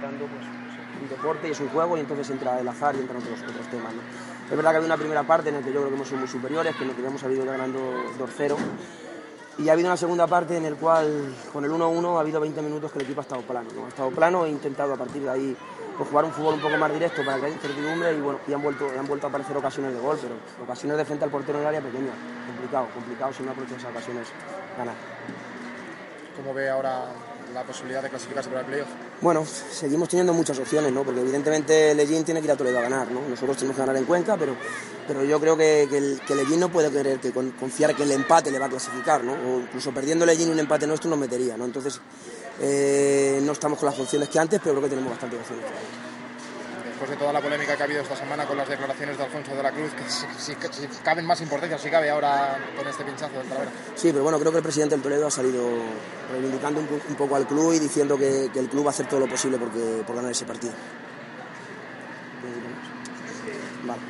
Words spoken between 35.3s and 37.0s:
creo que, que, el, Lejín no puede